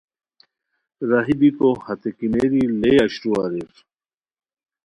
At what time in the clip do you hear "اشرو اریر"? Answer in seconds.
3.05-3.71